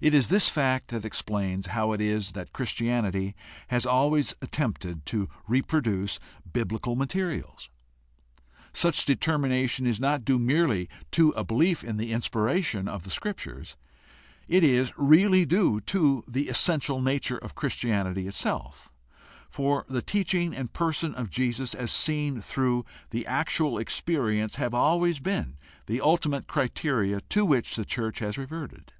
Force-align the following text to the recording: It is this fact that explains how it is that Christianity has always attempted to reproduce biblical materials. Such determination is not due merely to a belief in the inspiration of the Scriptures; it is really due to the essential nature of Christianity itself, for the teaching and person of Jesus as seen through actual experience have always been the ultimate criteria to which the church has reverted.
It 0.00 0.12
is 0.12 0.26
this 0.26 0.48
fact 0.48 0.88
that 0.88 1.04
explains 1.04 1.68
how 1.68 1.92
it 1.92 2.00
is 2.00 2.32
that 2.32 2.52
Christianity 2.52 3.36
has 3.68 3.86
always 3.86 4.34
attempted 4.42 5.06
to 5.06 5.28
reproduce 5.46 6.18
biblical 6.52 6.96
materials. 6.96 7.70
Such 8.72 9.04
determination 9.04 9.86
is 9.86 10.00
not 10.00 10.24
due 10.24 10.40
merely 10.40 10.88
to 11.12 11.30
a 11.36 11.44
belief 11.44 11.84
in 11.84 11.96
the 11.96 12.10
inspiration 12.12 12.88
of 12.88 13.04
the 13.04 13.10
Scriptures; 13.10 13.76
it 14.48 14.64
is 14.64 14.92
really 14.96 15.46
due 15.46 15.80
to 15.82 16.24
the 16.26 16.48
essential 16.48 17.00
nature 17.00 17.38
of 17.38 17.54
Christianity 17.54 18.26
itself, 18.26 18.90
for 19.48 19.84
the 19.86 20.02
teaching 20.02 20.56
and 20.56 20.72
person 20.72 21.14
of 21.14 21.30
Jesus 21.30 21.72
as 21.72 21.92
seen 21.92 22.40
through 22.40 22.84
actual 23.26 23.78
experience 23.78 24.56
have 24.56 24.74
always 24.74 25.20
been 25.20 25.56
the 25.86 26.00
ultimate 26.00 26.48
criteria 26.48 27.20
to 27.28 27.44
which 27.44 27.76
the 27.76 27.84
church 27.84 28.18
has 28.18 28.36
reverted. 28.36 28.92